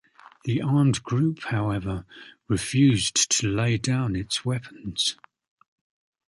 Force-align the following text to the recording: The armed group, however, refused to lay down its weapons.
The 0.45 0.63
armed 0.63 1.03
group, 1.03 1.43
however, 1.43 2.07
refused 2.47 3.29
to 3.37 3.47
lay 3.47 3.77
down 3.77 4.15
its 4.15 4.43
weapons. 4.43 5.15